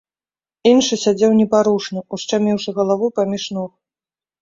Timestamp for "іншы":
0.71-0.99